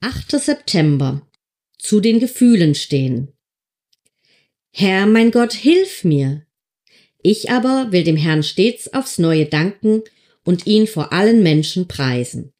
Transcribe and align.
8. 0.00 0.40
September. 0.40 1.28
Zu 1.76 1.98
den 1.98 2.20
Gefühlen 2.20 2.76
stehen. 2.76 3.32
Herr 4.70 5.06
mein 5.06 5.32
Gott, 5.32 5.52
hilf 5.52 6.04
mir. 6.04 6.46
Ich 7.20 7.50
aber 7.50 7.90
will 7.90 8.04
dem 8.04 8.16
Herrn 8.16 8.44
stets 8.44 8.94
aufs 8.94 9.18
neue 9.18 9.46
danken 9.46 10.04
und 10.44 10.68
ihn 10.68 10.86
vor 10.86 11.12
allen 11.12 11.42
Menschen 11.42 11.88
preisen. 11.88 12.52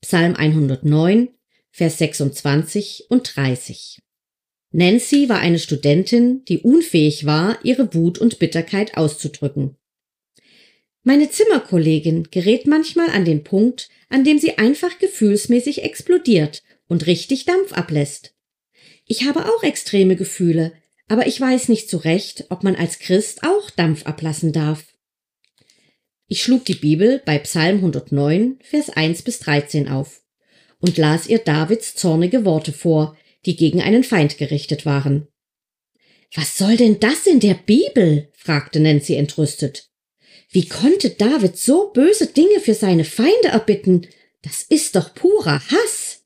Psalm 0.00 0.36
109, 0.36 1.30
Vers 1.72 1.98
26 1.98 3.06
und 3.08 3.34
30. 3.34 4.00
Nancy 4.70 5.28
war 5.28 5.40
eine 5.40 5.58
Studentin, 5.58 6.44
die 6.44 6.60
unfähig 6.60 7.26
war, 7.26 7.58
ihre 7.64 7.94
Wut 7.94 8.18
und 8.18 8.38
Bitterkeit 8.38 8.96
auszudrücken. 8.96 9.76
Meine 11.06 11.30
Zimmerkollegin 11.30 12.28
gerät 12.30 12.66
manchmal 12.66 13.10
an 13.10 13.26
den 13.26 13.44
Punkt, 13.44 13.90
an 14.08 14.24
dem 14.24 14.38
sie 14.38 14.56
einfach 14.56 14.98
gefühlsmäßig 14.98 15.82
explodiert 15.82 16.62
und 16.88 17.06
richtig 17.06 17.44
Dampf 17.44 17.74
ablässt. 17.74 18.34
Ich 19.06 19.26
habe 19.26 19.44
auch 19.44 19.62
extreme 19.62 20.16
Gefühle, 20.16 20.72
aber 21.06 21.26
ich 21.26 21.38
weiß 21.38 21.68
nicht 21.68 21.90
so 21.90 21.98
recht, 21.98 22.46
ob 22.48 22.64
man 22.64 22.74
als 22.74 22.98
Christ 22.98 23.44
auch 23.44 23.68
Dampf 23.68 24.06
ablassen 24.06 24.52
darf. 24.52 24.94
Ich 26.26 26.42
schlug 26.42 26.64
die 26.64 26.74
Bibel 26.74 27.20
bei 27.26 27.38
Psalm 27.38 27.76
109, 27.76 28.58
Vers 28.62 28.88
1 28.88 29.22
bis 29.22 29.40
13 29.40 29.88
auf 29.90 30.22
und 30.78 30.96
las 30.96 31.26
ihr 31.26 31.38
Davids 31.38 31.94
zornige 31.94 32.46
Worte 32.46 32.72
vor, 32.72 33.14
die 33.44 33.56
gegen 33.56 33.82
einen 33.82 34.04
Feind 34.04 34.38
gerichtet 34.38 34.86
waren. 34.86 35.28
Was 36.34 36.56
soll 36.56 36.78
denn 36.78 36.98
das 36.98 37.26
in 37.26 37.40
der 37.40 37.54
Bibel? 37.54 38.30
fragte 38.32 38.80
Nancy 38.80 39.16
entrüstet. 39.16 39.90
Wie 40.54 40.68
konnte 40.68 41.10
David 41.10 41.58
so 41.58 41.90
böse 41.90 42.28
Dinge 42.28 42.60
für 42.60 42.74
seine 42.74 43.04
Feinde 43.04 43.48
erbitten? 43.48 44.06
Das 44.42 44.62
ist 44.62 44.94
doch 44.94 45.12
purer 45.12 45.60
Hass. 45.68 46.22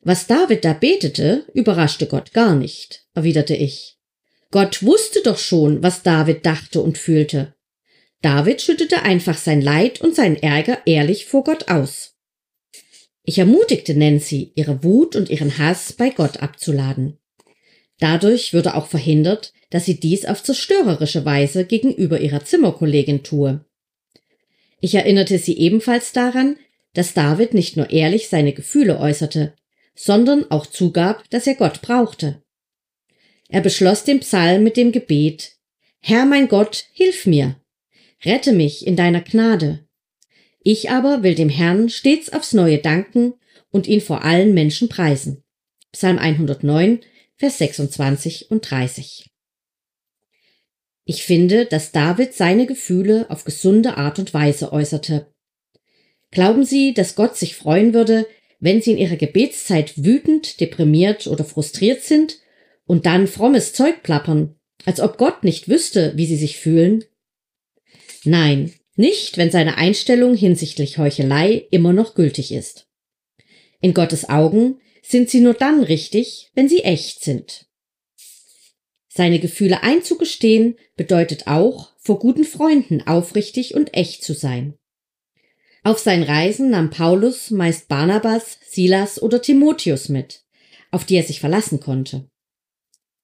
Was 0.00 0.26
David 0.26 0.62
da 0.66 0.74
betete, 0.74 1.46
überraschte 1.54 2.06
Gott 2.06 2.34
gar 2.34 2.54
nicht, 2.54 3.06
erwiderte 3.14 3.56
ich. 3.56 3.98
Gott 4.50 4.82
wusste 4.82 5.22
doch 5.22 5.38
schon, 5.38 5.82
was 5.82 6.02
David 6.02 6.44
dachte 6.44 6.82
und 6.82 6.98
fühlte. 6.98 7.54
David 8.20 8.60
schüttete 8.60 9.00
einfach 9.00 9.38
sein 9.38 9.62
Leid 9.62 10.02
und 10.02 10.14
seinen 10.14 10.36
Ärger 10.36 10.82
ehrlich 10.84 11.24
vor 11.24 11.44
Gott 11.44 11.68
aus. 11.68 12.14
Ich 13.22 13.38
ermutigte 13.38 13.94
Nancy, 13.94 14.52
ihre 14.54 14.84
Wut 14.84 15.16
und 15.16 15.30
ihren 15.30 15.56
Hass 15.56 15.94
bei 15.94 16.10
Gott 16.10 16.42
abzuladen. 16.42 17.18
Dadurch 18.00 18.52
würde 18.52 18.74
auch 18.74 18.86
verhindert, 18.86 19.54
dass 19.72 19.86
sie 19.86 19.98
dies 19.98 20.26
auf 20.26 20.42
zerstörerische 20.42 21.24
Weise 21.24 21.64
gegenüber 21.64 22.20
ihrer 22.20 22.44
Zimmerkollegin 22.44 23.22
tue. 23.22 23.64
Ich 24.82 24.94
erinnerte 24.94 25.38
sie 25.38 25.56
ebenfalls 25.56 26.12
daran, 26.12 26.58
dass 26.92 27.14
David 27.14 27.54
nicht 27.54 27.78
nur 27.78 27.88
ehrlich 27.88 28.28
seine 28.28 28.52
Gefühle 28.52 29.00
äußerte, 29.00 29.54
sondern 29.94 30.50
auch 30.50 30.66
zugab, 30.66 31.24
dass 31.30 31.46
er 31.46 31.54
Gott 31.54 31.80
brauchte. 31.80 32.42
Er 33.48 33.62
beschloss 33.62 34.04
den 34.04 34.20
Psalm 34.20 34.62
mit 34.62 34.76
dem 34.76 34.92
Gebet 34.92 35.52
Herr 36.00 36.26
mein 36.26 36.48
Gott, 36.48 36.84
hilf 36.92 37.24
mir, 37.24 37.56
rette 38.26 38.52
mich 38.52 38.86
in 38.86 38.94
deiner 38.94 39.22
Gnade. 39.22 39.86
Ich 40.60 40.90
aber 40.90 41.22
will 41.22 41.34
dem 41.34 41.48
Herrn 41.48 41.88
stets 41.88 42.30
aufs 42.30 42.52
neue 42.52 42.76
danken 42.78 43.34
und 43.70 43.86
ihn 43.86 44.02
vor 44.02 44.22
allen 44.22 44.52
Menschen 44.52 44.90
preisen. 44.90 45.44
Psalm 45.92 46.18
109, 46.18 47.00
Vers 47.36 47.56
26 47.56 48.50
und 48.50 48.70
30. 48.70 49.31
Ich 51.14 51.24
finde, 51.24 51.66
dass 51.66 51.92
David 51.92 52.32
seine 52.32 52.64
Gefühle 52.64 53.26
auf 53.28 53.44
gesunde 53.44 53.98
Art 53.98 54.18
und 54.18 54.32
Weise 54.32 54.72
äußerte. 54.72 55.26
Glauben 56.30 56.64
Sie, 56.64 56.94
dass 56.94 57.16
Gott 57.16 57.36
sich 57.36 57.54
freuen 57.54 57.92
würde, 57.92 58.26
wenn 58.60 58.80
Sie 58.80 58.92
in 58.92 58.96
Ihrer 58.96 59.16
Gebetszeit 59.16 60.02
wütend, 60.02 60.58
deprimiert 60.58 61.26
oder 61.26 61.44
frustriert 61.44 62.00
sind 62.00 62.38
und 62.86 63.04
dann 63.04 63.26
frommes 63.26 63.74
Zeug 63.74 64.02
plappern, 64.02 64.54
als 64.86 65.00
ob 65.00 65.18
Gott 65.18 65.44
nicht 65.44 65.68
wüsste, 65.68 66.14
wie 66.16 66.24
Sie 66.24 66.38
sich 66.38 66.56
fühlen? 66.56 67.04
Nein, 68.24 68.72
nicht, 68.96 69.36
wenn 69.36 69.50
seine 69.50 69.76
Einstellung 69.76 70.34
hinsichtlich 70.34 70.96
Heuchelei 70.96 71.66
immer 71.70 71.92
noch 71.92 72.14
gültig 72.14 72.52
ist. 72.52 72.88
In 73.82 73.92
Gottes 73.92 74.30
Augen 74.30 74.80
sind 75.02 75.28
sie 75.28 75.40
nur 75.40 75.52
dann 75.52 75.82
richtig, 75.82 76.50
wenn 76.54 76.70
sie 76.70 76.84
echt 76.84 77.22
sind. 77.22 77.66
Seine 79.14 79.40
Gefühle 79.40 79.82
einzugestehen 79.82 80.76
bedeutet 80.96 81.46
auch, 81.46 81.92
vor 81.98 82.18
guten 82.18 82.44
Freunden 82.44 83.06
aufrichtig 83.06 83.74
und 83.74 83.92
echt 83.92 84.24
zu 84.24 84.32
sein. 84.32 84.72
Auf 85.84 85.98
seinen 85.98 86.22
Reisen 86.22 86.70
nahm 86.70 86.88
Paulus 86.88 87.50
meist 87.50 87.88
Barnabas, 87.88 88.56
Silas 88.66 89.20
oder 89.20 89.42
Timotheus 89.42 90.08
mit, 90.08 90.44
auf 90.90 91.04
die 91.04 91.16
er 91.16 91.24
sich 91.24 91.40
verlassen 91.40 91.78
konnte. 91.78 92.26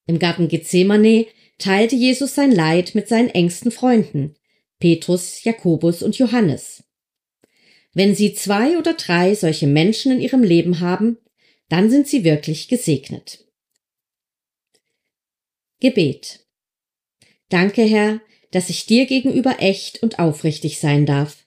Im 0.07 0.19
Garten 0.19 0.49
Gethsemane 0.49 1.27
teilte 1.57 1.97
Jesus 1.97 2.35
sein 2.35 2.53
Leid 2.53 2.95
mit 2.95 3.09
seinen 3.09 3.31
engsten 3.31 3.71
Freunden, 3.71 4.35
Petrus, 4.81 5.43
Jakobus 5.43 6.03
und 6.03 6.19
Johannes. 6.19 6.85
Wenn 7.95 8.15
Sie 8.15 8.35
zwei 8.35 8.77
oder 8.77 8.93
drei 8.93 9.35
solche 9.35 9.67
Menschen 9.67 10.13
in 10.13 10.21
Ihrem 10.21 10.43
Leben 10.43 10.81
haben, 10.81 11.17
dann 11.71 11.89
sind 11.89 12.07
Sie 12.07 12.25
wirklich 12.25 12.69
gesegnet. 12.69 13.48
Gebet. 15.81 16.47
Danke, 17.49 17.83
Herr, 17.83 18.21
dass 18.51 18.69
ich 18.69 18.87
dir 18.87 19.07
gegenüber 19.07 19.57
echt 19.61 20.03
und 20.03 20.19
aufrichtig 20.19 20.79
sein 20.79 21.07
darf. 21.07 21.45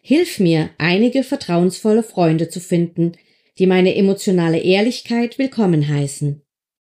Hilf 0.00 0.38
mir, 0.38 0.70
einige 0.78 1.24
vertrauensvolle 1.24 2.02
Freunde 2.02 2.48
zu 2.48 2.60
finden, 2.60 3.12
die 3.58 3.66
meine 3.66 3.94
emotionale 3.94 4.58
Ehrlichkeit 4.58 5.38
willkommen 5.38 5.88
heißen. 5.88 6.43